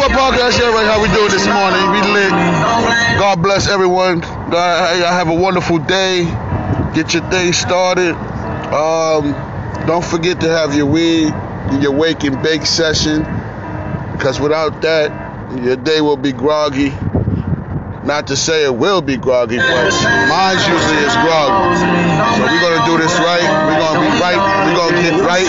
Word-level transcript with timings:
What 0.00 0.12
podcast, 0.12 0.58
everybody? 0.58 0.86
How 0.86 1.02
we 1.02 1.08
doing 1.12 1.30
this 1.30 1.44
morning? 1.44 1.90
We 1.92 2.00
lit. 2.14 2.30
God 3.20 3.42
bless 3.42 3.68
everyone. 3.68 4.20
God, 4.20 4.98
y'all 4.98 5.12
have 5.12 5.28
a 5.28 5.34
wonderful 5.34 5.76
day. 5.76 6.24
Get 6.94 7.12
your 7.12 7.28
day 7.28 7.52
started. 7.52 8.14
Um, 8.72 9.32
don't 9.86 10.02
forget 10.02 10.40
to 10.40 10.48
have 10.48 10.74
your 10.74 10.86
weed, 10.86 11.34
your 11.82 11.92
wake 11.92 12.24
and 12.24 12.42
bake 12.42 12.64
session, 12.64 13.18
because 14.16 14.40
without 14.40 14.80
that, 14.80 15.60
your 15.62 15.76
day 15.76 16.00
will 16.00 16.16
be 16.16 16.32
groggy. 16.32 16.88
Not 18.02 18.28
to 18.28 18.36
say 18.38 18.64
it 18.64 18.74
will 18.74 19.02
be 19.02 19.18
groggy, 19.18 19.58
but 19.58 19.92
mine 20.32 20.56
usually 20.56 21.00
is 21.04 21.14
groggy. 21.20 21.76
So 21.76 22.42
we're 22.48 22.62
gonna 22.64 22.86
do 22.86 22.96
this 22.96 23.12
right. 23.18 23.44
We're 23.68 23.78
gonna 23.78 24.00
be 24.00 24.18
right. 24.18 24.64
We're 24.64 24.76
gonna 24.76 25.02
get 25.02 25.20
right. 25.20 25.44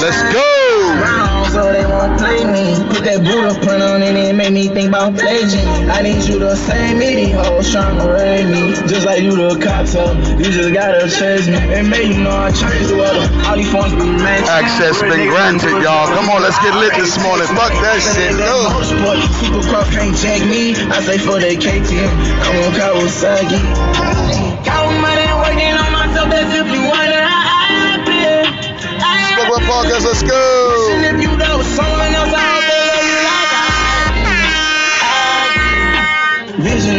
Let's 0.00 0.22
go. 0.32 1.29
So 1.50 1.72
they 1.72 1.84
won't 1.84 2.14
play 2.18 2.46
me. 2.46 2.78
Put 2.94 3.02
that 3.04 3.20
Buddha 3.26 3.58
print 3.58 3.82
on 3.82 4.02
it, 4.02 4.14
it 4.14 4.34
made 4.34 4.52
me 4.52 4.68
think 4.68 4.88
about 4.88 5.18
paging. 5.18 5.90
I 5.90 6.02
need 6.02 6.22
you 6.22 6.38
to 6.38 6.54
save 6.54 6.96
me, 6.96 7.26
these 7.26 7.34
hoes 7.34 7.66
tryna 7.74 8.06
raid 8.06 8.46
me. 8.46 8.74
Just 8.86 9.04
like 9.04 9.22
you 9.22 9.34
the 9.34 9.58
cops 9.58 9.94
up, 9.94 10.14
you 10.38 10.46
just 10.46 10.72
gotta 10.72 11.10
chase 11.10 11.50
me. 11.50 11.58
And 11.58 11.90
make 11.90 12.06
you 12.06 12.22
know 12.22 12.30
I 12.30 12.54
changed 12.54 12.90
the 12.90 12.96
weather. 12.96 13.26
All 13.50 13.56
these 13.58 13.70
phones 13.70 13.92
be 13.98 14.06
matching. 14.06 14.46
Access 14.46 15.02
been 15.02 15.26
granted, 15.28 15.82
y'all. 15.82 16.06
Come 16.14 16.30
on, 16.30 16.42
let's 16.42 16.58
get 16.62 16.74
lit 16.78 16.94
this 16.94 17.18
morning. 17.18 17.50
Fuck 17.50 17.74
that 17.82 17.98
shit. 17.98 18.38
Go. 18.38 18.82
Super 18.86 19.62
Cross 19.66 19.90
can't 19.90 20.14
jack 20.16 20.40
me. 20.46 20.78
I 20.90 21.02
say 21.02 21.18
for 21.18 21.42
that 21.42 21.56
KTM, 21.58 22.14
I'm 22.46 22.54
on 22.62 22.70
Kawasaki. 22.78 23.58
Counting 24.62 25.00
money, 25.02 25.26
working 25.42 25.74
on 25.74 25.90
myself, 25.90 26.30
that's 26.30 26.54
if 26.54 26.68
you 26.70 26.82
wanna 26.86 27.26
happen. 27.26 28.46
Spoke 29.34 29.56
Up 29.56 29.62
Podcast, 29.66 30.04
let's 30.04 30.22
go. 30.22 30.59
And 30.59 30.59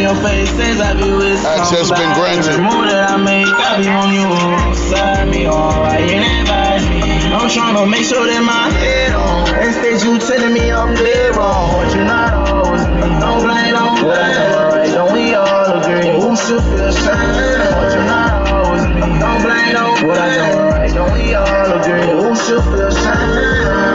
your 0.02 0.16
face 0.16 0.50
says 0.50 0.80
I 0.80 0.94
be 0.98 1.12
with 1.14 1.38
Access 1.46 1.88
been 1.90 2.12
granted. 2.18 2.58
Every 2.58 2.64
move 2.66 2.90
that 2.90 3.10
I 3.10 3.16
make, 3.22 3.46
I 3.46 3.78
be 3.78 3.86
on 3.86 4.10
you 4.10 4.26
alongside 4.26 5.28
me. 5.30 5.46
Alright, 5.46 6.10
you 6.10 6.18
advise 6.18 6.82
me. 6.90 7.00
I'm 7.30 7.48
trying 7.48 7.76
to 7.78 7.86
make 7.86 8.04
sure 8.04 8.26
that 8.26 8.42
my 8.42 8.66
head 8.82 9.14
on. 9.14 9.46
Instead, 9.62 10.02
you 10.02 10.18
telling 10.18 10.52
me 10.52 10.72
I'm 10.74 10.94
dead 10.98 11.36
wrong. 11.38 11.70
But 11.78 11.94
you're 11.94 12.04
not 12.04 12.34
always 12.50 12.82
me. 12.90 13.06
Don't 13.22 13.46
blame, 13.46 13.70
don't 13.78 14.02
blame. 14.02 14.42
Alright, 14.58 14.90
don't 14.90 15.12
we 15.14 15.34
all 15.38 15.70
agree? 15.78 16.10
Who 16.18 16.34
should 16.34 16.62
feel 16.66 16.90
shame? 16.90 17.62
But 17.78 17.94
you're 17.94 18.02
not 18.10 18.50
always 18.50 18.84
me. 18.90 19.06
Don't 19.22 19.38
blame, 19.38 19.70
don't 19.70 20.02
blame. 20.02 20.10
What 20.10 20.18
I 20.18 20.50
do 20.50 20.58
right, 20.66 20.90
don't 20.90 21.14
we 21.14 21.34
all 21.38 21.78
agree? 21.78 22.10
Who 22.10 22.34
should 22.34 22.64
feel 22.74 22.90
shame? 22.90 23.91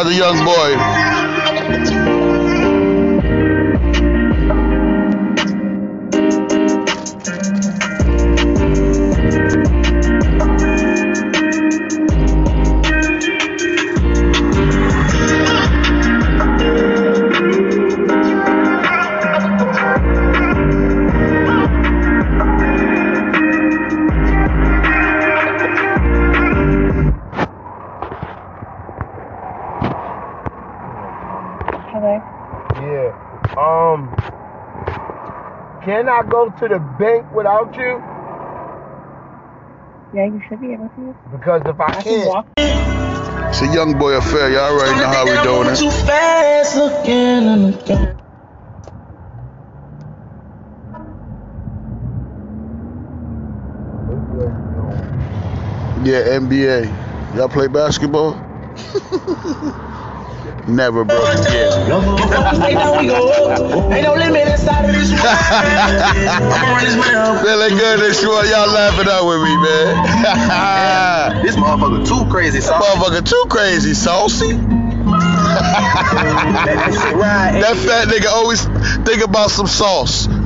To 0.00 0.10
Young 0.10 0.42
Boy. 0.46 0.89
Go 36.40 36.50
to 36.58 36.68
the 36.68 36.78
bank 36.98 37.30
without 37.34 37.74
you? 37.76 38.00
Yeah, 40.12 40.26
you 40.26 40.40
should 40.48 40.60
be 40.60 40.72
able 40.72 40.88
to. 40.96 41.14
Because 41.30 41.62
if 41.66 41.78
I 41.80 41.86
I 41.86 42.02
can 42.02 42.04
can't, 42.04 42.28
walk. 42.28 42.46
It's 42.56 43.62
a 43.62 43.72
Young 43.74 43.98
Boy 43.98 44.12
affair. 44.16 44.50
Y'all 44.50 44.72
already 44.72 44.98
know 45.00 45.06
how 45.06 45.24
we 45.24 45.36
doing 45.42 45.68
it. 45.68 45.76
Too 45.76 45.90
fast 46.06 46.76
looking 46.76 47.12
in 47.12 47.62
the. 47.62 48.20
Yeah, 56.02 56.38
NBA. 56.40 57.36
Y'all 57.36 57.48
play 57.48 57.68
basketball? 57.68 58.32
Never, 60.68 61.04
bro. 61.04 61.16
Yeah. 61.16 62.54
Stay 62.54 62.74
down, 62.74 62.98
we 62.98 63.06
go 63.06 63.28
up. 63.30 63.92
Ain't 63.92 64.04
no 64.04 64.14
limit 64.14 64.48
inside 64.48 64.84
of 64.84 64.92
this 64.92 65.10
world. 65.10 65.24
I'ma 65.24 66.72
run 66.72 66.84
this 66.84 66.94
man 66.96 67.14
up. 67.16 67.42
Feeling 67.44 67.76
good 67.76 68.00
this 68.00 68.24
one. 68.24 68.46
Y'all 68.48 68.68
laughing 68.68 69.08
out 69.08 69.26
with 69.26 69.42
me, 69.42 69.56
man. 69.56 71.42
This 71.42 71.56
motherfucker 71.56 72.04
too 72.06 72.24
crazy, 72.30 72.60
son. 72.60 72.80
Motherfucker 72.80 73.24
too 73.28 73.44
crazy, 73.48 73.94
saucy. 73.94 74.58
that 77.60 77.76
fat 77.76 78.08
nigga 78.08 78.28
always 78.28 78.64
think 79.04 79.22
about 79.24 79.50
some 79.50 79.66
sauce. 79.66 80.26
that 80.26 80.36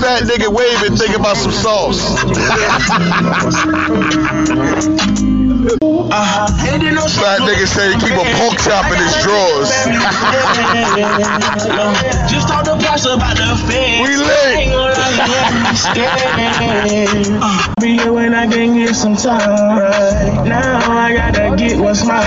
fat 0.00 0.22
nigga 0.22 0.48
waving 0.48 0.96
think 0.96 1.14
about 1.16 1.36
some 1.36 1.52
sauce. 1.52 2.00
Fat 5.60 7.40
nigga 7.40 7.66
say 7.66 7.92
he 7.92 8.00
keep 8.00 8.16
a 8.16 8.24
pork 8.40 8.56
chop 8.64 8.86
in 8.92 8.96
his 8.96 9.14
drawers. 9.22 9.68
Just 12.30 12.48
talk 12.48 12.64
to 12.64 12.76
Posh 12.80 13.04
about 13.04 13.36
the 13.36 13.56
feds. 13.68 14.08
We 14.08 14.16
lit. 14.16 14.56
Ain't 14.56 14.72
gonna 14.72 14.94
lie, 14.94 15.26
yeah, 15.28 15.50
I'm 15.68 15.76
scared. 15.76 17.38
Uh, 17.42 17.74
Be 17.80 17.98
here 17.98 18.12
when 18.12 18.34
I 18.34 18.46
can 18.46 18.74
get 18.74 18.94
some 18.94 19.16
time. 19.16 20.48
Now 20.48 20.90
I 20.90 21.12
gotta 21.14 21.54
get 21.56 21.78
what's 21.78 22.06
mine. 22.06 22.22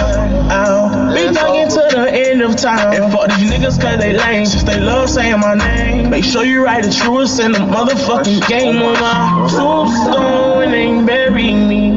I'll 0.52 1.14
be 1.14 1.34
talking 1.34 1.70
to 1.70 1.88
the 1.96 2.12
end 2.14 2.42
of 2.44 2.56
time. 2.56 2.94
And 3.02 3.12
fuck 3.12 3.30
these 3.30 3.50
niggas 3.50 3.82
cause 3.82 3.98
they 4.00 4.14
lame. 4.14 4.46
Since 4.46 4.64
they 4.64 4.80
love 4.80 5.10
saying 5.10 5.40
my 5.40 5.56
name. 5.56 6.10
Make 6.12 6.24
sure 6.24 6.44
you 6.44 6.64
write 6.64 6.84
the 6.84 6.92
truest 6.92 7.40
in 7.40 7.52
the 7.54 7.60
motherfucking 7.60 8.48
game 8.48 8.78
on 8.84 8.94
my 8.94 9.48
tombstone 9.50 10.74
and 10.74 11.08
bury 11.08 11.54
me. 11.54 11.93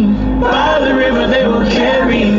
By 0.51 0.79
the 0.79 0.95
river 0.95 1.27
they 1.27 1.47
will 1.47 1.69
carry 1.71 2.36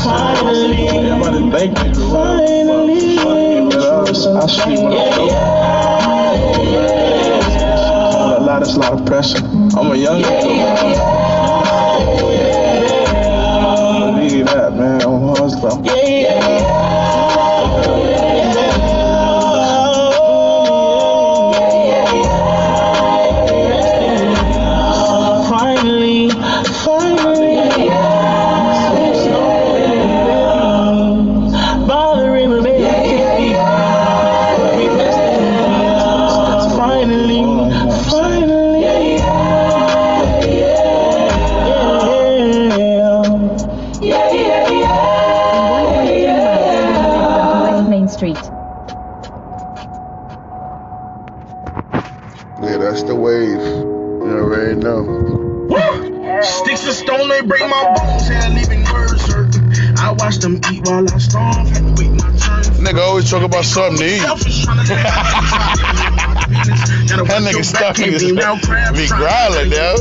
Finally, 0.00 0.88
Everybody 0.88 1.50
thank 1.50 1.78
you. 1.86 1.94
finally, 2.10 3.18
I 3.18 4.46
shoot 4.46 4.80
when 4.82 4.92
I 4.92 5.16
go. 5.16 5.26
A 8.36 8.40
lot, 8.40 8.62
it's 8.62 8.74
a 8.74 8.78
lot 8.80 8.92
of 8.94 9.04
pressure. 9.06 9.38
I'm 9.44 9.90
a 9.92 9.94
young 9.96 10.22
nigga. 10.22 11.22
Believe 14.16 14.46
that, 14.46 14.72
man. 14.76 15.02
I'm 15.02 15.36
hustling. 15.36 15.84
Finally, 15.84 16.71
Yeah, 52.62 52.76
that's 52.78 53.02
the 53.02 53.14
wave. 53.14 53.58
You 53.58 54.38
already 54.38 54.76
know. 54.76 55.02
Woo! 55.02 56.42
Sticks 56.42 56.84
and 56.86 56.94
stone, 56.94 57.28
they 57.28 57.40
break 57.40 57.60
my 57.62 57.94
bones. 57.96 58.28
Hell, 58.28 58.56
even 58.56 58.84
words 58.84 59.26
hurt. 59.26 59.54
I 59.98 60.12
watch 60.12 60.36
them 60.38 60.60
eat 60.70 60.86
while 60.86 61.02
I 61.12 61.18
storm. 61.18 61.66
Nigga 62.78 63.00
always 63.00 63.28
talk 63.28 63.42
about 63.42 63.64
something 63.64 63.98
to 63.98 64.04
eat. 64.04 64.22
that 67.26 67.42
nigga 67.42 67.64
stuck 67.64 67.98
in 67.98 68.12
his 68.12 68.22
be 68.22 69.08
growling, 69.08 69.70
though. 69.70 69.98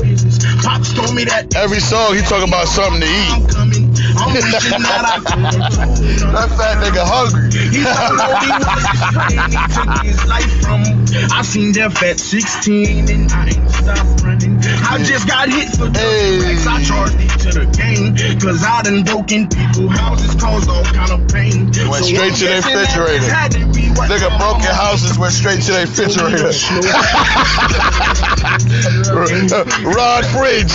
Pops 0.61 0.93
told 0.93 1.15
me 1.15 1.23
that 1.25 1.55
every 1.55 1.79
song 1.79 2.13
he 2.13 2.21
talk 2.21 2.47
about 2.47 2.67
something 2.67 3.01
to 3.01 3.07
eat 3.07 3.80
that 4.29 5.05
I 5.05 5.07
could 5.19 5.39
have 5.41 5.73
told 5.73 5.97
him. 5.97 6.31
That 6.31 6.49
fat 6.57 6.77
nigga 6.83 7.03
hungry. 7.03 7.49
He 7.51 7.81
told 7.81 8.13
me 8.41 8.45
he 8.45 8.51
was 8.61 8.83
his 8.85 9.01
friend, 9.13 9.41
he 9.49 9.57
took 9.73 9.89
his 10.05 10.21
life 10.29 10.53
from 10.61 10.85
him. 10.85 11.01
I 11.33 11.41
seen 11.41 11.71
death 11.73 11.97
at 12.03 12.19
16 12.19 13.09
and 13.09 13.31
I 13.31 13.47
ain't 13.49 13.71
stopped 13.71 14.21
running. 14.23 14.59
I 14.61 14.63
just 15.03 15.25
got 15.27 15.49
hit 15.49 15.69
for 15.75 15.89
Hey. 15.91 16.55
I 16.67 16.83
charged 16.83 17.15
it 17.19 17.29
to 17.41 17.49
the 17.59 17.65
game. 17.73 18.15
Cause 18.39 18.63
I 18.63 18.81
done 18.83 19.03
broken 19.03 19.47
people 19.49 19.89
houses, 19.89 20.35
caused 20.35 20.69
all 20.69 20.83
kind 20.85 21.11
of 21.11 21.27
pain. 21.27 21.71
Went 21.89 22.05
So 22.05 22.13
straight 22.13 22.35
to 22.35 22.45
their 22.45 22.61
refrigerator. 22.61 23.19
this 23.19 23.27
had 23.31 23.51
to 23.53 23.65
be 23.73 23.89
what 23.97 24.09
Nigga 24.09 24.29
broke 24.37 24.61
your 24.63 24.73
houses, 24.73 25.17
went 25.17 25.33
straight 25.33 25.61
to 25.65 25.71
their 25.73 25.85
refrigerator. 25.85 26.51
Rod 29.91 30.23
Fridge. 30.31 30.71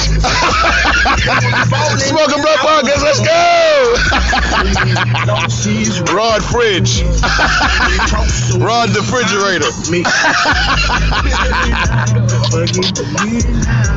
Smoking 2.06 2.42
Blood 2.42 2.58
Podcast, 2.60 3.02
let's 3.02 3.20
go! 3.20 3.35
Rod 6.12 6.42
Fridge. 6.42 7.02
Rod 8.60 8.88
the 8.90 9.00
refrigerator. 9.00 9.70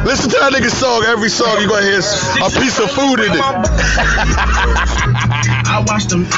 Listen 0.06 0.30
to 0.32 0.38
that 0.40 0.52
nigga 0.54 0.70
song. 0.70 1.04
Every 1.06 1.30
song 1.30 1.60
you 1.62 1.68
gonna 1.68 1.86
hear 1.86 2.00
a 2.00 2.50
piece 2.60 2.80
of 2.80 2.90
food 2.92 3.20
in 3.20 3.32
it. 3.32 3.40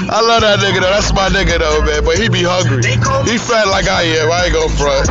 I 0.09 0.21
love 0.21 0.41
that 0.41 0.59
nigga 0.59 0.81
though. 0.81 0.89
That's 0.91 1.13
my 1.13 1.29
nigga 1.29 1.59
though, 1.59 1.81
man. 1.85 2.03
But 2.05 2.17
he 2.17 2.29
be 2.29 2.43
hungry. 2.43 2.83
He 3.29 3.37
fat 3.37 3.67
like 3.67 3.87
I 3.87 4.03
am. 4.03 4.31
I 4.31 4.45
ain't 4.45 4.53
gonna 4.53 4.69
front. 4.69 5.07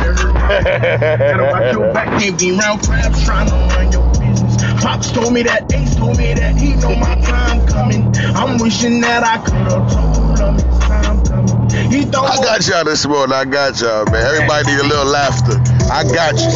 Pops 4.81 5.11
told 5.11 5.31
me 5.31 5.43
that, 5.43 5.71
Ace 5.73 5.95
told 5.95 6.17
me 6.17 6.33
that 6.33 6.57
he 6.57 6.73
know 6.75 6.95
my 6.95 7.13
time 7.21 7.67
coming. 7.67 8.11
I'm 8.35 8.57
wishing 8.57 8.99
that 9.01 9.23
I 9.23 9.37
could 9.37 9.53
have 9.69 9.85
told 9.93 10.39
him 10.39 10.55
his 10.55 10.79
time 10.81 11.21
coming. 11.23 11.69
He 11.91 12.05
don't 12.05 12.25
I 12.25 12.35
got 12.37 12.67
y'all 12.67 12.83
this 12.83 13.05
morning. 13.05 13.35
I 13.35 13.45
got 13.45 13.79
y'all, 13.79 14.05
man. 14.09 14.25
Everybody 14.25 14.73
need 14.73 14.79
a 14.79 14.87
little 14.89 15.05
laughter. 15.05 15.61
I 15.85 16.03
got 16.03 16.33
you. 16.33 16.49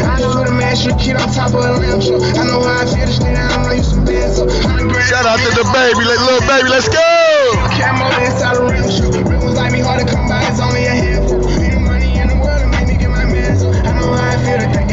I 0.00 0.20
know 0.20 0.40
the 0.42 0.52
master 0.56 0.96
kid 0.96 1.16
on 1.16 1.28
top 1.32 1.52
of 1.52 1.60
a 1.60 1.72
lamp 1.84 2.02
show. 2.02 2.16
I 2.16 2.44
know 2.48 2.64
how 2.64 2.80
I 2.80 2.86
feel 2.86 3.04
this 3.06 3.18
nigga, 3.20 3.36
I 3.36 3.62
know 3.62 3.72
you 3.72 3.82
some 3.82 4.04
bad. 4.04 4.32
Shout 5.04 5.26
out 5.26 5.38
to 5.38 5.50
the 5.52 5.68
baby, 5.68 6.04
like, 6.08 6.20
little 6.24 6.48
baby. 6.48 6.68
Let's 6.68 6.88
go. 6.88 7.06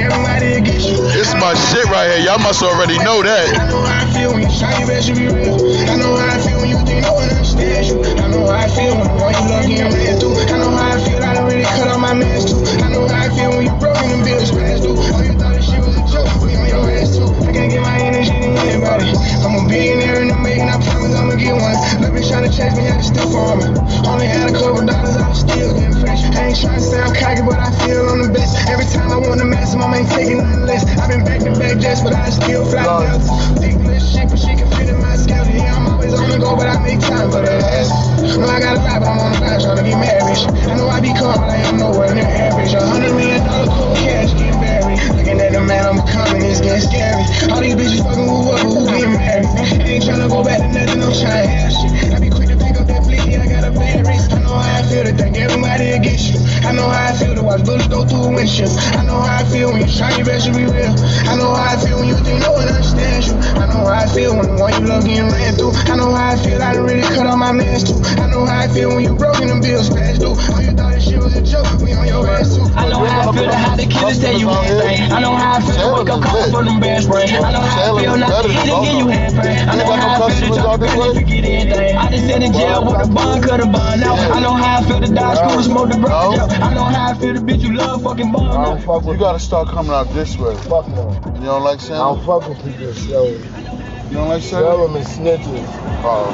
This 0.03 1.29
is 1.29 1.35
my 1.39 1.53
shit 1.71 1.85
right 1.88 2.11
here. 2.11 2.25
Y'all 2.25 2.39
must 2.39 2.61
already 2.61 2.97
know 3.00 3.23
that. 3.23 3.55
I 3.55 3.69
know 3.69 3.79
how 3.79 4.03
I 4.03 4.11
feel 4.11 4.33
when 4.33 4.44
you 4.44 4.51
shine, 4.51 4.81
you 4.81 4.88
best 4.88 5.07
you 5.07 5.15
be 5.15 5.27
real. 5.31 5.55
I 5.88 5.95
know 5.95 6.17
how 6.19 6.35
I 6.35 6.39
feel 6.44 6.59
when 6.59 6.69
you 6.69 6.79
think 6.83 7.07
no 7.07 7.13
one 7.13 7.29
understands 7.29 7.88
you. 7.88 8.03
I 8.03 8.27
know 8.27 8.44
how 8.44 8.59
I 8.59 8.67
feel 8.67 9.00
when 9.00 9.07
all 9.15 9.31
you 9.31 9.47
love 9.47 9.63
getting 9.63 9.94
ran 9.95 10.19
through. 10.19 10.35
I 10.35 10.57
know 10.59 10.71
how 10.75 10.91
I 10.91 11.00
feel, 11.00 11.23
I 11.23 11.33
done 11.33 11.45
really 11.47 11.63
cut 11.63 11.88
off 11.88 12.01
my 12.01 12.13
mans 12.13 12.51
too. 12.51 12.59
I 12.83 12.91
know 12.91 13.07
how 13.07 13.23
I 13.23 13.29
feel 13.31 13.55
when 13.55 13.63
you 13.63 13.75
broken 13.79 14.11
and 14.11 14.25
bills 14.27 14.50
smashed 14.51 14.83
through. 14.83 15.00
Oh, 15.00 15.23
you 15.23 15.33
thought 15.39 15.55
this 15.55 15.71
shit 15.71 15.79
was 15.79 15.95
a 15.95 16.03
joke, 16.11 16.27
we 16.44 16.51
on 16.59 16.67
your 16.67 16.83
ass 16.91 17.15
too. 17.15 17.31
I 17.47 17.51
can't 17.56 17.71
get 17.71 17.81
my 17.81 17.95
energy 18.03 18.35
to 18.35 18.49
anybody. 18.59 19.22
I'm 19.44 19.60
a 19.60 19.68
billionaire 19.68 20.24
in 20.24 20.30
the 20.31 20.38
making, 20.40 20.72
I 20.72 20.80
promise 20.80 21.12
I'ma 21.19 21.36
get 21.36 21.51
one. 21.51 21.75
Let 22.00 22.16
me 22.16 22.24
trying 22.24 22.48
to 22.48 22.51
chase 22.51 22.75
me, 22.80 22.88
I 22.88 22.95
can 22.95 23.04
still 23.04 23.28
farm 23.28 23.60
it. 23.60 23.75
Only 24.07 24.28
had 24.28 24.50
a 24.50 24.54
couple 24.56 24.88
dollars, 24.88 25.19
I 25.19 25.28
was 25.28 25.40
still 25.44 25.75
getting 25.75 26.00
fresh. 26.00 26.24
I 26.31 26.48
ain't 26.48 26.60
trying 26.60 26.80
to 26.80 26.86
sound 26.88 27.12
cocky, 27.19 27.44
but 27.44 27.60
I 27.60 27.68
feel 27.84 28.07
I'm 28.07 28.24
the 28.24 28.31
best. 28.31 28.56
Every 28.72 28.88
time 28.88 29.12
I 29.12 29.19
want 29.19 29.44
to 29.44 29.48
mess, 29.48 29.75
I 29.75 29.84
ain't 30.00 30.07
taking 30.10 30.40
nothing 30.40 30.63
less. 30.63 30.88
I've 30.95 31.12
been 31.12 31.28
back 31.28 31.44
to 31.44 31.51
back 31.60 31.75
jets, 31.78 32.00
but 32.00 32.16
I 32.16 32.31
still 32.31 32.63
fly 32.63 32.88
deltas. 32.88 33.28
Thick 33.60 33.75
little 33.84 34.00
shit, 34.00 34.31
but 34.31 34.40
she 34.40 34.56
can 34.56 34.68
fit 34.80 34.88
in 34.88 34.98
my 35.04 35.19
schedule. 35.19 35.60
Yeah, 35.60 35.75
I'm 35.75 35.92
always 35.92 36.16
on 36.16 36.31
the 36.31 36.40
go, 36.40 36.56
but 36.56 36.72
I 36.72 36.80
make 36.80 37.04
time 37.04 37.28
for 37.28 37.44
that 37.44 37.60
ass. 37.68 37.92
No, 38.40 38.48
I 38.48 38.63
got 38.63 38.80
a 38.80 38.81
lot, 38.81 39.04
but 39.04 39.12
I'm 39.12 39.19
on 39.19 39.31
the 39.36 39.40
grind 39.44 39.60
trying 39.60 39.78
to 39.78 39.84
get 39.84 40.00
married. 40.00 40.40
I 40.72 40.74
know 40.80 40.88
I 40.88 41.04
be 41.04 41.12
calm, 41.12 41.36
but 41.36 41.51
I 41.51 41.60
am 41.68 41.75
nowhere 41.75 42.16
near 42.16 42.24
average. 42.24 42.72
A 42.74 42.80
hundred 42.80 43.12
million 43.12 43.44
dollar 43.44 43.68
cold 43.75 43.98
cash 44.00 44.31
getting 44.40 44.62
buried. 44.95 45.18
Looking 45.18 45.40
at 45.42 45.51
the 45.54 45.62
man 45.62 45.86
I'm 45.86 45.98
becoming, 46.06 46.42
it's 46.44 46.62
getting 46.62 46.81
scary. 46.81 47.24
All 47.51 47.62
these 47.62 47.75
bitches 47.75 48.04
fucking 48.04 48.28
who 48.28 48.51
up, 48.51 48.60
who 48.62 48.86
getting 48.88 49.13
married. 49.13 49.45
I 49.45 49.98
ain't 49.98 50.04
trying 50.06 50.22
to 50.22 50.30
go 50.30 50.44
back 50.44 50.60
to 50.60 50.68
nothing, 50.68 51.01
I'm 51.04 51.13
trying 51.13 51.44
to 51.44 51.50
have 51.50 51.72
shit. 51.72 52.13
I 52.13 52.19
be 52.19 52.30
quick 52.30 52.50
to 52.50 52.57
pick 52.57 52.75
up 52.78 52.88
that 52.88 53.04
fleet, 53.04 53.22
I 53.22 53.48
got 53.48 53.63
a 53.63 53.72
bad 53.72 54.07
wrist. 54.07 54.34
I 54.34 54.40
know 54.42 54.56
how 54.56 54.80
I 54.80 54.81
feel 54.88 55.04
to 55.04 55.13
think 55.13 55.38
everybody 55.38 55.98
against 55.98 56.34
you. 56.34 56.40
I 56.68 56.72
know 56.72 56.88
how 56.88 57.10
I 57.10 57.13
feel 57.18 57.36
to 57.36 57.44
watch 57.44 57.66
bullets 57.66 57.88
go 57.88 58.06
through 58.06 58.24
a 58.24 58.31
windshield. 58.34 58.74
I 58.98 59.04
know 59.06 59.19
how 59.19 59.42
I 59.42 59.44
feel 59.50 59.72
when 59.72 59.81
you 59.81 59.90
try 59.92 60.16
your 60.16 60.25
best 60.25 60.45
to 60.48 60.51
be 60.54 60.66
real. 60.66 60.94
I 61.28 61.36
know 61.36 61.54
how 61.54 61.74
I 61.74 61.78
feel 61.78 62.00
when 62.00 62.07
you 62.07 62.18
think 62.24 62.42
no 62.42 62.54
one 62.54 62.68
understands 62.68 63.28
you. 63.28 63.36
I 63.60 63.66
know 63.68 63.86
how 63.86 64.06
I 64.06 64.07
feel 64.07 64.36
when 64.36 64.48
the 64.48 64.57
one 64.62 64.74
you 64.74 64.88
love 64.88 65.06
getting 65.06 65.30
ran 65.30 65.56
through. 65.56 65.74
I 65.90 65.95
know 65.95 66.13
how 66.13 66.34
I 66.34 66.38
feel, 66.38 66.62
I 66.62 66.74
done 66.74 66.86
really 66.86 67.01
cut 67.01 67.28
off 67.28 67.38
my 67.38 67.51
mans 67.51 67.84
too. 67.84 68.00
I 68.22 68.28
know 68.30 68.45
how 68.45 68.63
I 68.63 68.68
feel 68.68 68.90
when 68.95 69.04
you 69.04 69.16
broken 69.16 69.48
them 69.48 69.62
bills 69.62 69.90
past 69.90 70.22
due. 70.22 70.36
Oh, 70.36 70.60
you 70.62 70.72
thought 70.72 70.93
was 71.33 71.50
a 71.50 71.51
joke, 71.51 71.81
we 71.81 71.94
on 71.94 72.07
your 72.07 72.27
ass 72.27 72.56
too. 72.56 72.62
I 72.75 72.89
know 72.89 73.06
how 73.06 73.30
I 73.30 73.33
feel 73.33 73.45
to 73.45 73.56
how 73.56 73.75
the 73.75 73.85
killers 73.85 74.19
tell 74.19 74.38
you 74.38 74.50
anything. 74.50 75.12
I 75.12 75.21
know 75.21 75.35
how 75.35 75.57
I 75.57 75.62
feel 75.62 75.75
to 75.75 75.94
wake 75.97 76.09
up 76.09 76.21
calling 76.21 76.51
for 76.51 76.63
them 76.63 76.80
bad 76.80 77.03
spray. 77.03 77.24
I 77.25 77.51
know 77.51 77.62
how 77.62 77.95
I 77.95 78.03
feel 78.03 78.18
not 78.18 78.44
to 78.44 78.50
eat 78.50 78.57
and 78.57 78.85
give 78.85 78.97
you 78.97 79.07
hand. 79.07 79.69
I 79.69 79.75
know 79.77 79.91
how 79.94 80.25
I 80.25 80.31
feel 80.31 80.53
to 80.53 80.62
drop 80.62 80.80
the 80.80 80.88
gun 80.88 81.09
and 81.09 81.19
forget 81.19 81.44
anything. 81.45 81.97
I 81.97 82.12
just 82.12 82.27
sat 82.27 82.44
in 82.44 82.53
jail 82.53 82.85
with 82.85 83.07
a 83.07 83.12
bond, 83.12 83.44
cut 83.44 83.59
a 83.62 83.65
bond 83.65 84.03
out. 84.03 84.19
I 84.31 84.39
know 84.39 84.53
how 84.53 84.80
I 84.80 84.83
feel 84.83 85.01
to 85.01 85.13
die 85.13 85.35
school 85.35 85.63
smoke 85.63 85.89
the 85.89 85.97
brush 85.97 86.12
out. 86.12 86.51
I 86.62 86.74
know 86.74 86.83
how 86.83 87.12
I 87.12 87.13
feel 87.15 87.33
to 87.33 87.41
bitch 87.41 87.62
you 87.62 87.74
love 87.75 88.03
fucking 88.03 88.35
I 88.35 88.83
out. 88.85 89.06
You 89.06 89.18
gotta 89.18 89.39
start 89.39 89.69
coming 89.69 89.91
out 89.91 90.09
this 90.13 90.38
way. 90.38 90.56
fuck 90.69 90.88
no. 90.89 91.13
You 91.39 91.45
don't 91.45 91.63
like 91.63 91.80
saying 91.80 92.00
I 92.00 92.13
don't 92.13 92.25
fuck 92.25 92.47
with 92.47 92.57
people 92.63 92.94
that. 92.94 93.74
You 94.09 94.19
don't 94.19 94.30
like 94.30 94.44
Sell 94.44 94.61
Salem? 94.61 94.94
them 94.94 95.02
and 95.02 95.07
snitches. 95.09 95.66
Oh. 96.06 96.30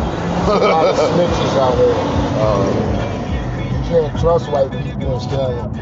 A 0.50 0.68
lot 0.68 0.88
of 0.88 0.96
snitches 1.00 1.58
out 1.58 1.78
here. 1.78 1.94
Oh. 2.42 2.99
Can't 3.90 4.20
trust 4.20 4.52
white 4.52 4.72
people 4.72 5.16
in 5.16 5.20
Sterling. 5.20 5.74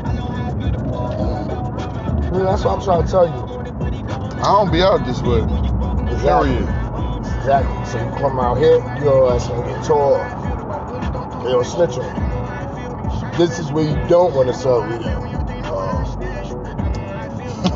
Yeah, 2.34 2.44
that's 2.44 2.64
what 2.64 2.78
I'm 2.78 2.84
trying 2.84 3.04
to 3.06 3.12
tell 3.12 3.28
you. 3.28 3.42
I 4.38 4.44
don't 4.44 4.72
be 4.72 4.82
out 4.82 5.06
this 5.06 5.22
way. 5.22 5.42
Period. 6.22 6.64
Exactly. 7.38 7.86
So 7.86 8.00
you 8.04 8.10
come 8.18 8.40
out 8.40 8.58
here, 8.58 8.78
your 9.04 9.34
ass 9.34 9.50
gonna 9.50 9.68
get 9.68 9.84
tore. 9.84 10.20
They 11.44 11.52
don't 11.52 11.66
snitch 11.66 11.98
on 11.98 12.16
you. 12.16 13.38
This 13.38 13.60
is 13.60 13.72
where 13.74 13.84
you 13.84 14.08
don't 14.08 14.34
want 14.34 14.48
to 14.48 14.54
sell 14.54 14.88
weed 14.88 15.06
at. 15.06 15.28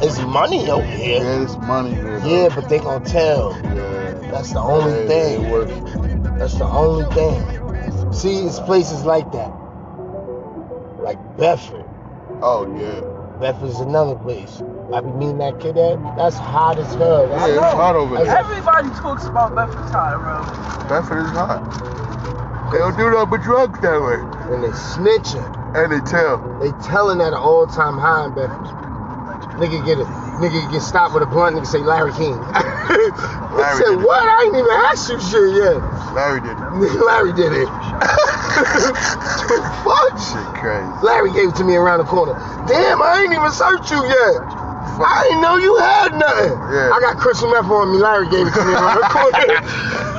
It's 0.04 0.20
money 0.22 0.70
over 0.70 0.86
here. 0.86 1.22
Yeah, 1.22 1.44
it's 1.44 1.58
money 1.58 1.94
here. 1.94 2.20
Yeah, 2.26 2.50
but 2.56 2.70
they 2.70 2.80
gonna 2.80 3.06
tell. 3.06 3.60
Yeah. 3.64 4.14
That's 4.32 4.54
the 4.54 4.60
only 4.60 5.02
Yeah, 5.02 5.08
thing. 5.08 6.38
That's 6.38 6.56
the 6.56 6.66
only 6.66 7.06
thing. 7.14 8.14
See, 8.14 8.46
it's 8.46 8.60
places 8.62 9.04
like 9.04 9.30
that. 9.34 9.61
Like 11.12 11.38
Bedford. 11.38 11.86
Oh 12.42 12.64
yeah. 12.80 13.02
Bedford's 13.42 13.82
another 13.82 14.16
place. 14.16 14.64
I 14.94 15.02
be 15.02 15.12
meeting 15.12 15.40
that 15.40 15.60
kid 15.60 15.78
at. 15.78 16.00
That's 16.16 16.38
hot 16.38 16.80
as 16.80 16.88
hell. 16.96 17.28
Yeah, 17.28 17.48
it's 17.48 17.60
hot 17.60 17.98
over 17.98 18.16
there. 18.16 18.38
Everybody 18.38 18.88
talks 18.92 19.26
about 19.26 19.54
Bedford's 19.54 19.92
high, 19.92 20.16
bro. 20.16 20.88
Bedford 20.88 21.26
is 21.26 21.32
hot. 21.32 22.72
They 22.72 22.78
don't 22.78 22.96
do 22.96 23.12
nothing 23.12 23.30
but 23.30 23.42
drugs 23.42 23.78
that 23.82 24.00
way. 24.00 24.24
And 24.56 24.64
they 24.64 24.70
snitching. 24.70 25.76
And 25.76 25.92
they 25.92 26.00
tell. 26.10 26.40
They 26.62 26.72
telling 26.88 27.20
at 27.20 27.34
an 27.34 27.34
all 27.34 27.68
time 27.68 27.98
high 27.98 28.28
in 28.28 28.34
Bedford. 28.34 28.72
Nigga 29.60 29.84
get 29.86 30.00
a 30.00 30.06
nigga 30.42 30.72
get 30.72 30.82
stopped 30.82 31.14
with 31.14 31.24
a 31.24 31.26
blunt, 31.26 31.56
nigga 31.56 31.68
say 31.68 31.80
Larry 31.80 32.12
King. 32.14 32.34
I 32.54 33.54
Larry 33.56 33.78
said, 33.86 33.96
what? 34.04 34.26
I 34.26 34.44
ain't 34.50 34.56
even 34.58 34.72
asked 34.90 35.10
you 35.10 35.20
shit 35.22 35.56
yet. 35.56 35.78
Larry 36.18 36.42
did 36.42 36.58
it. 36.58 37.00
Larry 37.08 37.34
did 37.34 37.54
it. 37.54 37.70
Fuck. 39.86 40.14
Shit 40.18 40.48
crazy. 40.60 40.92
Larry 41.06 41.32
gave 41.32 41.50
it 41.50 41.56
to 41.56 41.64
me 41.64 41.76
around 41.76 42.00
the 42.00 42.10
corner. 42.10 42.34
Damn, 42.68 43.02
I 43.02 43.22
ain't 43.24 43.34
even 43.34 43.52
searched 43.52 43.92
you 43.92 44.02
yet. 44.04 44.42
I 45.02 45.24
didn't 45.30 45.42
know 45.42 45.58
you 45.58 45.78
had 45.78 46.14
nothing. 46.18 46.52
Yeah. 46.74 46.92
I 46.94 47.00
got 47.00 47.18
crystal 47.18 47.50
meth 47.50 47.66
on 47.66 47.92
me. 47.94 47.98
Larry 47.98 48.30
gave 48.30 48.48
it 48.48 48.54
to 48.54 48.66
me 48.66 48.74
around 48.74 49.02
the 49.02 49.08
corner. 49.16 49.62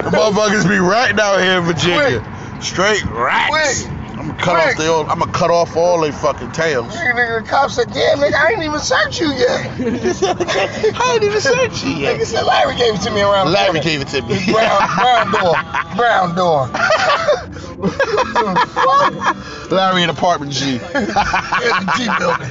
The 0.02 0.10
motherfuckers 0.16 0.68
be 0.68 0.78
ratting 0.78 1.20
out 1.20 1.38
here 1.38 1.58
in 1.58 1.64
Virginia. 1.64 2.22
Straight 2.60 3.04
rats. 3.06 3.84
Quick. 3.84 4.01
I'm 4.42 4.56
gonna 4.56 4.64
cut 4.66 4.70
off 4.70 4.76
the 4.76 4.92
I'm 5.12 5.18
gonna 5.20 5.32
cut 5.32 5.50
off 5.50 5.76
all 5.76 6.00
they 6.00 6.10
fucking 6.10 6.50
tails. 6.52 6.92
Nigga, 6.92 7.12
nigga, 7.14 7.42
the 7.42 7.48
cop 7.48 7.70
said, 7.70 7.92
damn, 7.92 8.18
nigga, 8.18 8.34
I 8.34 8.50
ain't 8.52 8.62
even 8.62 8.80
searched 8.80 9.20
you 9.20 9.32
yet. 9.32 9.48
I 9.80 11.12
ain't 11.14 11.22
even 11.22 11.40
said 11.40 11.68
you 11.82 11.90
yet." 11.96 12.16
Nigga 12.18 12.26
said 12.26 12.42
Larry 12.42 12.74
gave 12.76 12.94
it 12.94 13.00
to 13.02 13.10
me 13.10 13.22
around 13.22 13.46
the 13.46 13.52
Larry 13.52 13.66
corner. 13.66 13.82
gave 13.82 14.00
it 14.00 14.08
to 14.08 14.22
me. 14.22 14.38
Brown, 14.52 14.80
brown 14.98 15.30
door. 15.32 15.54
Brown 15.96 16.34
door. 16.34 16.68
Larry 19.70 20.02
in 20.02 20.10
apartment 20.10 20.52
G. 20.52 20.78
Here's 20.78 20.80
the 20.80 21.92
G 21.96 22.08
building. 22.18 22.48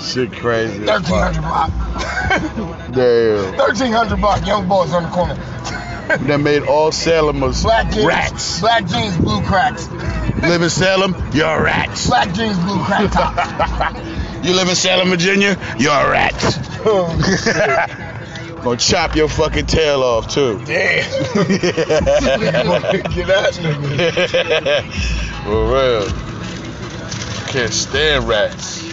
Shit 0.00 0.32
crazy. 0.32 0.84
Thirteen 0.84 1.14
hundred 1.14 1.26
Thirteen 1.32 1.42
block. 1.42 1.70
Damn. 2.92 3.54
Thirteen 3.56 3.92
hundred 3.92 4.16
block. 4.16 4.44
Young 4.46 4.66
boys 4.68 4.92
on 4.92 5.04
the 5.04 5.08
corner. 5.10 5.36
That 6.20 6.40
made 6.40 6.62
all 6.64 6.90
Salemers 6.90 7.62
Black 7.62 7.90
jeans. 7.92 8.04
rats. 8.04 8.60
Black 8.60 8.86
jeans, 8.86 9.16
blue 9.16 9.40
cracks. 9.42 9.88
Live 9.90 10.62
in 10.62 10.70
Salem, 10.70 11.14
you're 11.32 11.62
rats. 11.62 12.06
Black 12.08 12.32
jeans, 12.34 12.58
blue 12.58 12.84
crack 12.84 13.10
top. 13.10 13.96
you 14.44 14.54
live 14.54 14.68
in 14.68 14.74
Salem, 14.74 15.08
Virginia, 15.08 15.56
you're 15.78 15.92
a 15.92 16.10
rat. 16.10 16.34
oh. 16.84 18.08
Gonna 18.62 18.76
chop 18.76 19.16
your 19.16 19.28
fucking 19.28 19.66
tail 19.66 20.02
off 20.04 20.28
too. 20.28 20.58
Damn. 20.64 21.10
Get 21.48 21.76
nigga. 23.58 24.82
For 25.42 25.64
real. 25.66 26.08
Can't 27.48 27.72
stand 27.72 28.28
rats. 28.28 28.91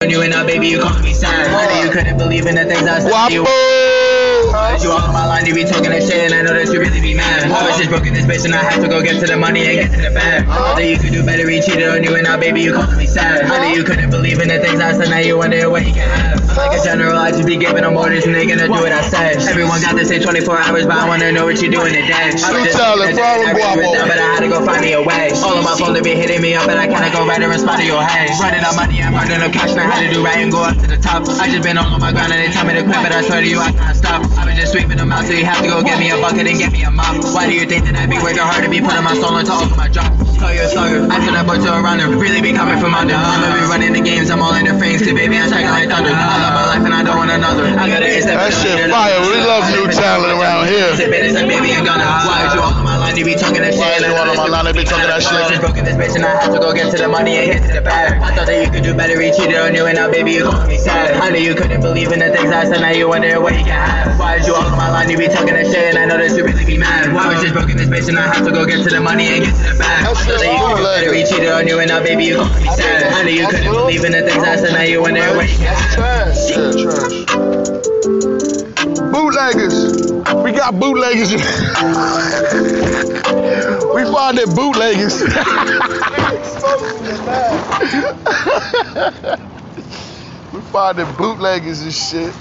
When 0.00 0.10
you 0.10 0.22
and 0.22 0.34
I, 0.34 0.46
baby, 0.46 0.68
you 0.68 0.80
call 0.80 0.98
me 1.02 1.12
sad. 1.12 1.50
Know 1.50 1.84
you 1.84 1.90
couldn't 1.90 2.16
believe 2.16 2.46
in 2.46 2.54
the 2.54 2.64
things 2.64 2.86
I 2.86 3.00
said 3.00 3.28
to 3.28 3.34
you. 3.34 3.42
Wapo! 3.42 4.82
You 4.82 4.90
all 4.90 5.02
on 5.02 5.12
my 5.12 5.26
line, 5.26 5.46
you 5.46 5.54
be 5.54 5.64
talking 5.64 5.90
that 5.90 6.02
shit, 6.02 6.30
and 6.30 6.34
I 6.34 6.42
know 6.42 6.54
that 6.54 6.72
you 6.72 6.78
really 6.78 7.00
be 7.00 7.14
mad. 7.14 7.50
I 7.50 7.66
was 7.66 7.76
just 7.76 7.90
broke 7.90 8.06
in 8.06 8.14
this 8.14 8.24
bitch, 8.24 8.44
and 8.44 8.54
I 8.54 8.62
had 8.62 8.82
to 8.82 8.88
go 8.88 9.02
get 9.02 9.18
to 9.18 9.26
the 9.26 9.36
money 9.36 9.66
and 9.66 9.74
get 9.82 9.90
to 9.96 10.02
the 10.02 10.14
bag. 10.14 10.46
I 10.46 10.74
thought 10.74 10.84
you 10.84 10.98
could 10.98 11.12
do 11.12 11.24
better, 11.26 11.48
he 11.48 11.60
cheated 11.60 11.88
on 11.88 12.04
you, 12.04 12.14
and 12.14 12.22
now, 12.22 12.38
baby, 12.38 12.60
you 12.60 12.72
calling 12.72 12.96
me 12.96 13.06
sad. 13.06 13.48
Know 13.48 13.74
you 13.74 13.82
couldn't 13.82 14.10
believe 14.10 14.38
in 14.40 14.48
the 14.48 14.60
things 14.60 14.80
I 14.80 14.92
said, 14.92 15.10
now 15.10 15.18
you 15.18 15.38
wonder 15.38 15.68
what 15.70 15.86
you 15.86 15.92
can 15.92 16.08
have. 16.08 16.43
I'm 16.54 16.70
like 16.70 16.78
a 16.78 16.84
general, 16.86 17.18
I 17.18 17.34
just 17.34 17.50
be 17.50 17.58
giving 17.58 17.82
them 17.82 17.98
orders, 17.98 18.30
and 18.30 18.34
they 18.34 18.46
gonna 18.46 18.70
do 18.70 18.78
what 18.78 18.94
I 18.94 19.02
say. 19.02 19.34
Everyone 19.50 19.82
got 19.82 19.98
the 19.98 20.06
same 20.06 20.22
24 20.22 20.54
hours, 20.54 20.86
but 20.86 20.94
I 20.94 21.08
wanna 21.10 21.34
know 21.34 21.50
what 21.50 21.58
you 21.58 21.66
doing 21.66 21.90
today. 21.90 22.14
I 22.14 22.30
was 22.30 22.70
just 22.70 22.78
Talent, 22.78 23.10
thinking 23.10 23.42
that 23.42 23.58
problem, 23.58 23.58
I 23.58 23.74
really 23.74 23.90
was 23.90 24.06
but 24.06 24.18
I 24.22 24.26
had 24.38 24.40
to 24.46 24.48
go 24.54 24.62
find 24.62 24.78
me 24.86 24.94
a 24.94 25.02
way. 25.02 25.34
All 25.42 25.58
of 25.58 25.66
my 25.66 25.74
phone, 25.74 25.98
they 25.98 26.00
be 26.06 26.14
hitting 26.14 26.38
me 26.38 26.54
up, 26.54 26.70
and 26.70 26.78
I 26.78 26.86
kinda 26.86 27.10
go 27.10 27.26
right 27.26 27.42
and 27.42 27.50
respond 27.50 27.82
to 27.82 27.86
your 27.86 27.98
hey. 28.06 28.30
Running 28.38 28.62
out 28.62 28.78
money, 28.78 29.02
I'm 29.02 29.18
running 29.18 29.42
up 29.42 29.50
cash, 29.50 29.74
and 29.74 29.82
I 29.82 29.90
had 29.90 30.06
to 30.06 30.14
do 30.14 30.22
right 30.22 30.38
and 30.38 30.54
go 30.54 30.62
up 30.62 30.78
to 30.78 30.86
the 30.86 30.94
top. 30.94 31.26
I 31.42 31.50
just 31.50 31.66
been 31.66 31.74
all 31.74 31.90
on 31.90 31.98
my 31.98 32.14
grind, 32.14 32.30
and 32.30 32.38
they 32.38 32.54
tell 32.54 32.62
me 32.62 32.78
to 32.78 32.86
quit, 32.86 33.02
but 33.02 33.10
I 33.10 33.26
swear 33.26 33.42
to 33.42 33.48
you, 33.50 33.58
I 33.58 33.74
can't 33.74 33.96
stop. 33.98 34.22
I 34.38 34.46
was 34.46 34.54
just 34.54 34.70
sweeping 34.70 35.02
them 35.02 35.10
out, 35.10 35.26
so 35.26 35.34
you 35.34 35.42
have 35.50 35.58
to 35.58 35.66
go 35.66 35.82
get 35.82 35.98
me 35.98 36.14
a 36.14 36.22
bucket 36.22 36.46
and 36.46 36.58
get 36.62 36.70
me 36.70 36.86
a 36.86 36.90
mop. 36.94 37.18
Why 37.34 37.50
do 37.50 37.54
you 37.58 37.66
think 37.66 37.82
that 37.90 37.98
I 37.98 38.06
be 38.06 38.22
working 38.22 38.46
hard 38.46 38.62
to 38.62 38.70
be 38.70 38.78
putting 38.78 39.02
my 39.02 39.18
soul 39.18 39.42
into 39.42 39.50
all 39.50 39.66
of 39.66 39.74
my 39.74 39.90
drop? 39.90 40.14
Call 40.38 40.54
you 40.54 40.62
a 40.62 40.68
slugger, 40.70 41.02
I 41.10 41.18
feel 41.18 41.34
that 41.34 41.50
boy 41.50 41.58
to 41.58 41.70
a 41.74 41.82
runner, 41.82 42.14
really 42.14 42.38
be 42.38 42.54
coming 42.54 42.78
from 42.78 42.94
under. 42.94 43.18
I'ma 43.18 43.58
be 43.58 43.66
running 43.66 43.92
the 43.98 44.06
games, 44.06 44.30
I'm 44.30 44.38
all 44.38 44.54
in 44.54 44.70
the 44.70 44.78
frames, 44.78 45.02
cause 45.02 45.18
baby, 45.18 45.34
I'm 45.34 45.50
like 45.50 45.90
thunder. 45.90 46.14
I 46.14 46.43
love 46.44 46.54
my 46.54 46.66
life, 46.76 46.84
and 46.84 46.94
I 46.94 47.02
don't 47.02 47.16
want 47.16 47.30
another. 47.32 47.64
I 47.64 47.88
got 47.88 48.02
it, 48.04 48.12
it's 48.12 48.26
That 48.28 48.52
shit 48.52 48.76
fire. 48.92 49.20
We 49.24 49.40
love 49.40 49.64
new 49.72 49.88
talent 49.88 50.36
around 50.36 50.68
here. 50.68 50.92
Baby, 50.92 51.72
you 51.72 51.80
you 51.80 52.60
all 52.60 52.76
my 52.84 52.96
line? 53.00 53.16
You 53.16 53.24
be 53.24 53.34
talking 53.34 53.62
that 53.64 53.72
shit. 53.72 53.80
Why 53.80 53.96
you 53.96 54.12
on 54.12 54.36
my 54.36 54.48
line? 54.48 54.64
They 54.68 54.76
be 54.76 54.84
talking 54.84 55.08
that 55.08 55.22
shit. 55.22 55.32
I 55.32 55.48
just 55.48 55.60
broke 55.60 55.76
this 55.80 55.96
bitch 55.96 56.14
and 56.16 56.24
I 56.24 56.36
had 56.36 56.52
to 56.52 56.60
go 56.60 56.72
get 56.74 56.92
to 56.92 56.98
the 57.00 57.08
money 57.08 57.36
and 57.40 57.46
get 57.52 57.62
to 57.68 57.72
the 57.80 57.84
bag. 57.84 58.20
I 58.20 58.34
thought 58.36 58.46
that 58.46 58.58
you 58.60 58.68
could 58.70 58.84
do 58.84 58.92
better, 58.92 59.16
he 59.20 59.32
cheated 59.32 59.56
on 59.56 59.74
you, 59.74 59.86
and 59.86 59.96
now 59.96 60.10
baby, 60.10 60.32
you 60.32 60.44
call 60.44 60.66
me 60.66 60.76
sad. 60.76 61.16
I 61.16 61.30
knew 61.30 61.40
you 61.40 61.54
couldn't 61.54 61.80
believe 61.80 62.12
in 62.12 62.20
the 62.20 62.30
things 62.30 62.52
I 62.52 62.64
said, 62.68 62.80
now 62.80 62.92
you 62.92 63.08
wonder 63.08 63.40
what 63.40 63.56
you 63.56 63.64
can 63.64 63.76
have. 63.76 64.18
Why 64.18 64.36
is 64.36 64.46
you 64.46 64.54
all 64.54 64.66
on 64.66 64.76
my 64.76 64.90
line? 64.90 65.08
You 65.08 65.16
be 65.16 65.28
talking 65.28 65.54
that 65.54 65.66
shit, 65.66 65.94
and 65.94 65.98
I 65.98 66.04
know 66.04 66.18
that 66.18 66.36
you 66.36 66.44
really 66.44 66.64
be 66.64 66.76
mad. 66.76 67.08
I 67.08 67.32
was 67.32 67.40
just 67.40 67.54
broke 67.54 67.70
in 67.70 67.76
this 67.76 67.88
bitch 67.88 68.08
and 68.08 68.18
I 68.18 68.28
had 68.28 68.44
to 68.44 68.52
go 68.52 68.66
get 68.66 68.84
to 68.84 68.90
the 68.90 69.00
money 69.00 69.26
and 69.32 69.44
get 69.44 69.54
to 69.56 69.64
the 69.72 69.78
bag. 69.78 70.04
I 70.04 70.12
That 70.12 70.26
thought 70.26 70.40
that 70.40 70.52
you 70.52 70.58
could 70.60 70.76
do 70.76 70.84
better, 70.84 71.14
he 71.14 71.22
cheated 71.24 71.50
on 71.50 71.66
you, 71.66 71.78
and 71.78 71.88
now 71.88 72.02
baby, 72.02 72.24
you 72.24 72.36
call 72.36 72.50
me 72.60 72.68
sad. 72.76 73.12
I 73.14 73.22
knew 73.24 73.32
you 73.32 73.46
couldn't 73.48 73.72
believe 73.72 74.04
in 74.04 74.12
the 74.12 74.22
things 74.22 74.42
I 74.42 74.56
said, 74.56 74.72
now 74.72 74.82
you 74.82 75.00
wonder 75.00 75.22
what 75.36 75.48
you 75.48 75.58
can 75.58 75.72
have. 75.72 76.33
Yeah, 76.34 76.72
trash. 76.72 77.26
Bootleggers. 79.12 80.12
We 80.42 80.52
got 80.52 80.78
bootleggers. 80.80 81.32
we 83.94 84.02
found 84.02 84.38
that 84.38 84.52
bootleggers. 84.54 85.14
we 90.52 90.60
found 90.72 90.98
that 90.98 91.16
bootleggers 91.16 91.82
and 91.82 91.94
shit. 91.94 92.34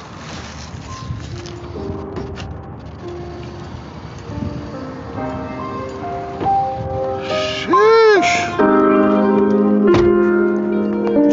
Sheesh. 7.60 8.34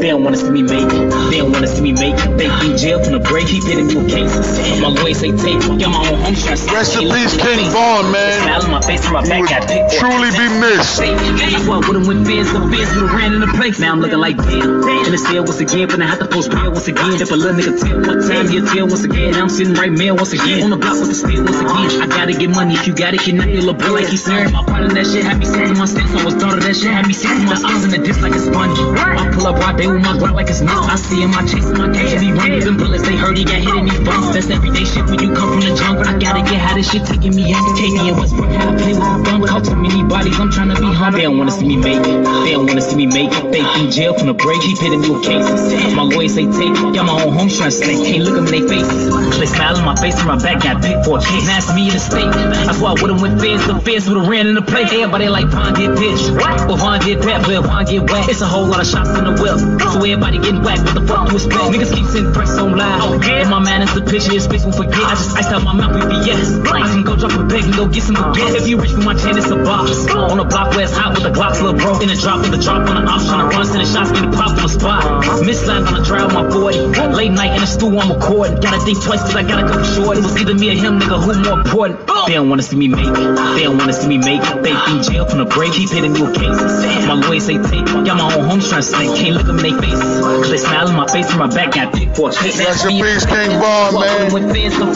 They 0.00 0.09
don't 0.09 0.25
want 0.25 0.37
us 0.37 0.43
to 0.43 0.50
make 0.50 0.71
it. 0.71 1.20
They 1.31 1.39
don't 1.39 1.53
wanna 1.53 1.69
see 1.69 1.83
me 1.83 1.93
make. 1.93 2.17
They 2.37 2.51
in 2.67 2.77
jail 2.77 3.03
from 3.03 3.13
the 3.13 3.21
break, 3.21 3.47
keep 3.47 3.63
hitting 3.63 3.87
me 3.87 3.95
with 3.97 4.11
cases. 4.11 4.81
My 4.83 4.89
lawyers 4.89 5.19
say 5.19 5.31
take, 5.31 5.63
get 5.79 5.89
my 5.89 6.03
own 6.11 6.19
home 6.19 6.35
stress. 6.35 6.67
Rest 6.67 6.97
in 6.99 7.07
peace, 7.07 7.37
King 7.39 7.71
Von, 7.71 8.11
man. 8.11 8.43
Smile 8.43 8.63
on 8.65 8.71
my 8.71 8.81
face, 8.83 9.05
and 9.05 9.15
my 9.15 9.23
back 9.23 9.49
got 9.49 9.69
picked. 9.69 9.95
truly 9.95 10.31
be 10.35 10.47
missed. 10.59 10.99
That's 10.99 11.67
why 11.67 11.79
I 11.79 11.87
would've 11.87 12.07
went 12.07 12.27
the 12.27 12.67
fierce 12.71 12.91
would've 12.95 13.13
ran 13.15 13.33
in 13.35 13.41
the 13.41 13.53
place. 13.55 13.79
Now 13.79 13.93
I'm 13.93 14.01
looking 14.01 14.19
like 14.19 14.37
damn. 14.37 14.83
In 15.07 15.13
the 15.13 15.19
cell 15.19 15.45
once 15.45 15.61
again, 15.61 15.87
but 15.89 16.03
I 16.03 16.07
have 16.07 16.19
to 16.19 16.27
post 16.27 16.51
bail 16.51 16.73
once 16.73 16.89
again. 16.89 17.15
If 17.23 17.31
a 17.31 17.37
little 17.37 17.55
nigga 17.55 17.79
tell 17.79 17.99
what 18.03 18.27
time 18.27 18.51
you 18.51 18.67
tell 18.67 18.89
once 18.89 19.05
again. 19.05 19.33
Now 19.33 19.43
I'm 19.43 19.49
sitting 19.49 19.75
right 19.75 19.93
mail 19.93 20.17
once 20.17 20.33
again. 20.33 20.65
On 20.65 20.71
the 20.71 20.77
block 20.77 20.99
with 20.99 21.09
the 21.09 21.15
steel 21.15 21.45
once 21.45 21.61
again. 21.63 22.03
I 22.03 22.07
gotta 22.07 22.33
get 22.33 22.51
money, 22.51 22.75
if 22.75 22.87
you 22.87 22.95
got 22.95 23.15
it, 23.15 23.21
cannot 23.21 23.49
your 23.49 23.63
little 23.63 23.75
bro 23.75 23.95
like 23.95 24.09
he's 24.09 24.25
saying. 24.25 24.53
My 24.53 24.65
part 24.65 24.83
of 24.83 24.95
that 24.95 25.07
shit 25.07 25.25
had 25.25 25.39
me 25.39 25.47
sitting 25.47 25.79
my 25.79 25.87
steps. 25.87 26.11
I 26.11 26.25
was 26.25 26.35
daughter 26.35 26.61
that 26.61 26.75
shit 26.75 26.91
had 26.91 27.07
me 27.07 27.15
sitting 27.15 27.45
my 27.45 27.55
eyes 27.55 27.85
in 27.85 27.91
the 27.91 27.99
disc 27.99 28.21
like 28.21 28.35
a 28.35 28.41
sponge. 28.41 28.79
I 28.79 29.31
pull 29.31 29.47
up 29.47 29.57
right 29.57 29.77
there 29.77 29.93
with 29.93 30.03
my 30.03 30.19
Glock 30.19 30.35
like 30.35 30.51
it's 30.51 30.61
nuts. 30.61 30.89
I 30.89 30.97
see 30.97 31.20
him, 31.21 31.31
I 31.37 31.45
I 31.45 31.93
catch 31.93 32.12
him, 32.12 32.23
he 32.23 32.33
running. 32.33 32.61
Them 32.61 32.77
bullets, 32.77 33.05
they 33.05 33.17
heard 33.17 33.37
he 33.37 33.45
got 33.45 33.61
hit 33.61 33.75
in 33.75 33.85
these 33.85 34.00
bumps. 34.00 34.33
That's 34.33 34.49
everyday 34.49 34.85
shit 34.85 35.05
when 35.07 35.21
you 35.21 35.33
come 35.35 35.53
from 35.53 35.61
the 35.61 35.77
jungle. 35.77 36.05
I 36.09 36.19
gotta 36.19 36.43
get 36.43 36.61
how 36.61 36.75
this 36.75 36.91
shit 36.91 37.05
taking 37.05 37.35
me 37.35 37.53
out. 37.53 37.65
KD 37.77 38.09
and 38.09 38.17
Westbrook 38.17 38.50
to 38.50 38.73
play 38.81 38.95
with 38.95 39.05
a 39.05 39.23
bum. 39.25 39.45
Caught 39.45 39.65
too 39.65 39.77
many 39.77 40.03
bodies, 40.05 40.39
I'm 40.41 40.50
trying 40.50 40.69
to 40.73 40.81
be 40.81 40.89
home. 40.93 41.12
They 41.12 41.23
don't 41.23 41.39
wanna 41.39 41.50
see 41.50 41.67
me 41.67 41.77
make 41.77 42.00
it. 42.00 42.25
They 42.45 42.53
don't 42.53 42.67
wanna 42.67 42.81
see 42.81 42.97
me 42.97 43.07
make 43.07 43.33
it. 43.33 43.53
They 43.53 43.61
in 43.61 43.91
jail 43.91 44.15
from 44.17 44.29
the 44.29 44.35
break, 44.35 44.61
keep 44.62 44.79
hitting 44.79 45.00
with 45.00 45.25
cases. 45.25 45.95
My 45.95 46.03
lawyers 46.03 46.35
say 46.35 46.47
take, 46.47 46.75
got 46.95 47.05
my 47.07 47.17
own 47.23 47.33
home 47.33 47.50
stress. 47.50 47.81
They 47.81 47.97
can't 47.97 48.25
look 48.25 48.37
them 48.37 48.47
in 48.49 48.53
their 48.53 48.69
faces. 48.69 49.39
They 49.39 49.47
smile 49.47 49.77
in 49.77 49.85
my 49.85 49.97
face 49.97 50.17
and 50.19 50.29
my 50.29 50.39
back 50.39 50.62
got 50.62 50.83
picked 50.83 51.05
for 51.05 51.19
a 51.19 51.23
case. 51.23 51.47
Now 51.47 51.59
it's 51.59 51.73
me 51.75 51.89
in 51.89 51.95
the 51.95 52.00
state. 52.00 52.31
That's 52.31 52.81
why 52.81 52.93
I 52.93 53.00
would've 53.00 53.21
went 53.21 53.41
feds. 53.41 53.67
The 53.67 53.81
feds 53.81 54.09
would've 54.09 54.29
ran 54.29 54.47
in 54.47 54.55
the 54.55 54.62
place. 54.62 54.93
Everybody 54.93 55.29
like 55.29 55.47
Vaughn 55.49 55.75
get 55.75 55.97
pitched. 55.97 56.33
But 56.35 56.77
Vaughn 56.77 57.00
get 57.00 57.21
pep, 57.23 57.43
but 57.47 57.65
Vaughn 57.65 57.85
get 57.85 58.09
whacked. 58.09 58.31
It's 58.31 58.41
a 58.41 58.47
whole 58.47 58.67
lot 58.67 58.81
of 58.81 58.87
shots 58.87 59.11
in 59.11 59.25
the 59.25 59.35
whip. 59.41 59.59
Everybody 60.00 60.38
getting 60.38 60.62
whacked. 60.62 60.83
What 60.83 60.95
the 60.95 61.04
fuck 61.07 61.28
you 61.28 61.37
expect? 61.37 61.61
Niggas 61.71 61.92
keep 61.95 62.07
sending 62.07 62.33
threats 62.33 62.57
on 62.59 62.76
live. 62.76 63.23
And 63.23 63.50
my 63.50 63.61
man 63.61 63.83
is 63.83 63.92
the 63.95 64.00
picture, 64.00 64.33
his 64.33 64.47
face 64.47 64.64
won't 64.64 64.76
forget. 64.76 64.97
I 64.97 65.14
just 65.14 65.37
iced 65.37 65.52
out 65.52 65.62
my 65.62 65.75
mouth 65.75 65.92
with 65.95 66.09
BS. 66.09 66.64
I 66.66 66.88
can 66.88 67.04
go 67.04 67.16
drop 67.16 67.33
a 67.37 67.45
bag 67.45 67.64
and 67.64 67.75
go 67.76 67.87
get 67.87 68.02
some 68.02 68.16
baguettes. 68.16 68.57
If 68.57 68.69
you 68.69 68.80
reach 68.80 68.92
for 68.92 69.04
my 69.04 69.14
chain, 69.14 69.37
it's 69.37 69.50
a 69.50 69.57
box. 69.57 70.09
On 70.11 70.38
the 70.38 70.45
block 70.45 70.73
where 70.75 70.85
it's 70.85 70.97
hot 70.97 71.14
with 71.14 71.23
the 71.23 71.30
Glocks, 71.30 71.61
little 71.62 71.78
bro. 71.78 72.00
In 72.00 72.09
the 72.09 72.16
drop 72.16 72.40
with 72.40 72.50
the 72.50 72.59
drop 72.59 72.88
on 72.88 73.04
the 73.04 73.11
ops, 73.11 73.28
trying 73.28 73.49
to 73.49 73.57
run, 73.57 73.66
sending 73.66 73.87
shots, 73.87 74.11
getting 74.11 74.33
popped 74.33 74.57
on 74.57 74.64
the 74.64 74.73
spot. 74.73 75.45
Miss 75.45 75.66
line 75.66 75.85
on 75.85 75.95
the 75.95 76.02
drive 76.02 76.33
my 76.33 76.49
40. 76.49 76.78
Late 77.14 77.33
night 77.33 77.54
in 77.54 77.61
the 77.61 77.66
stool, 77.66 77.99
I'm 78.00 78.11
recording. 78.11 78.59
Gotta 78.61 78.80
think 78.80 79.02
twice, 79.02 79.21
cause 79.21 79.37
I 79.37 79.42
gotta 79.42 79.69
go 79.69 79.83
short. 79.85 80.16
It 80.16 80.25
was 80.25 80.37
either 80.40 80.54
me 80.54 80.71
or 80.71 80.78
him, 80.80 80.99
nigga, 80.99 81.21
who 81.21 81.37
more 81.45 81.61
important? 81.61 82.07
They 82.26 82.35
don't 82.35 82.49
wanna 82.49 82.62
see 82.62 82.76
me 82.76 82.88
make 82.88 83.07
it. 83.07 83.30
They 83.54 83.64
don't 83.64 83.78
wanna 83.78 83.92
see 83.92 84.09
me 84.09 84.19
make 84.19 84.42
it. 84.42 84.62
They 84.62 84.73
in 84.73 85.02
jail 85.02 85.26
from 85.26 85.38
the 85.38 85.47
break, 85.47 85.73
keep 85.73 85.90
hitting 85.90 86.12
with 86.12 86.35
cases. 86.35 87.07
My 87.07 87.14
lawyers 87.14 87.45
say 87.47 87.59
take, 87.59 87.87
got 88.11 88.19
my 88.19 88.35
own 88.35 88.49
home 88.49 88.61
stress. 88.61 88.90
They 88.90 89.07
can't 89.07 89.35
look 89.37 89.47
them 89.47 89.62
in 89.62 89.76
their. 89.79 89.95
Cause 90.43 90.50
they 90.50 90.59
smile 90.59 90.88
in 90.88 90.97
my 90.97 91.07
face 91.07 91.31
and 91.31 91.38
my 91.38 91.47
back 91.47 91.75
got 91.75 91.95
picked 91.95 92.17
for 92.17 92.31
a 92.31 92.33
case. 92.33 92.59
Rest 92.59 92.87
in 92.87 92.99
peace, 92.99 93.26
King 93.26 93.50
Von, 93.62 93.95
man. 93.95 94.31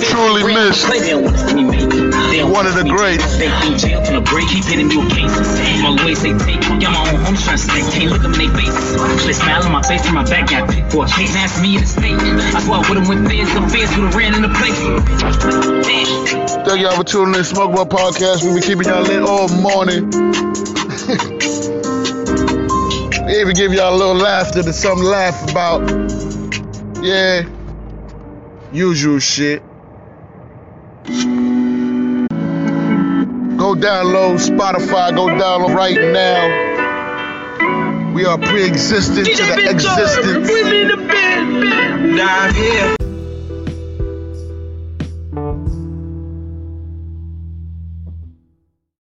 Truly 0.03 0.43
missed. 0.43 0.89
They 0.91 1.11
don't 1.11 1.25
wanna 1.25 1.39
see 1.39 1.55
me 1.55 1.65
make 1.65 1.95
it. 1.95 2.11
They 2.31 2.39
don't 2.43 2.51
One 2.51 2.67
of 2.67 2.75
the 2.75 2.85
greats. 2.85 3.39
They 3.39 3.47
in 3.67 3.79
jail 3.79 4.03
from 4.05 4.15
the 4.19 4.25
break, 4.27 4.49
keep 4.49 4.65
hitting 4.65 4.89
me 4.89 4.97
with 4.97 5.11
cases. 5.15 5.47
My 5.83 5.91
lawyers 5.95 6.19
say 6.19 6.35
take, 6.39 6.61
got 6.83 6.91
my 6.91 7.07
own 7.11 7.21
home 7.23 7.37
stress. 7.37 7.67
They 7.67 7.87
can't 7.95 8.11
look 8.11 8.23
them 8.23 8.35
in 8.35 8.51
their. 8.51 8.73
Cause 9.15 9.27
they 9.27 9.33
smile 9.33 9.65
in 9.65 9.73
my 9.73 9.83
face 9.83 10.05
and 10.07 10.15
my 10.15 10.25
back 10.25 10.51
got 10.51 10.69
picked 10.71 10.91
for 10.91 11.05
a 11.05 11.09
case. 11.09 11.35
Now 11.35 11.47
me 11.63 11.77
in 11.77 11.83
the 11.83 11.87
state. 11.87 12.19
That's 12.19 12.67
why 12.67 12.83
I 12.83 12.89
would've 12.89 13.07
went 13.07 13.29
feds. 13.31 13.53
The 13.55 13.63
feds 13.71 13.95
would've 13.95 14.15
ran 14.15 14.35
in 14.35 14.43
the 14.43 14.51
place. 14.51 14.79
Thank 16.67 16.81
y'all 16.83 16.97
for 16.97 17.05
tuning 17.05 17.35
in 17.35 17.41
to 17.41 17.45
Smoke 17.45 17.75
Bar 17.75 17.87
Podcast. 17.87 18.43
We 18.43 18.59
be 18.59 18.67
keeping 18.67 18.89
y'all 18.91 19.03
lit 19.03 19.23
all 19.23 19.49
morning. 19.49 20.74
We 23.45 23.51
even 23.51 23.63
give 23.63 23.75
y'all 23.75 23.95
a 23.95 23.97
little 23.97 24.15
laughter 24.15 24.63
to 24.63 24.73
something 24.73 25.05
to 25.05 25.11
laugh 25.11 25.51
about. 25.51 25.83
Yeah. 27.05 27.43
Usual 28.73 29.19
shit. 29.19 29.63
Go 33.59 33.75
download 33.75 34.41
Spotify. 34.41 35.15
Go 35.15 35.27
download 35.27 35.75
right 35.75 36.01
now. 36.13 36.63
We 38.15 38.25
are 38.25 38.39
pre-existent 38.39 39.27
to 39.27 39.43
the 39.43 39.71
existence. 39.71 40.49
Down 42.17 42.55
here. 42.55 43.04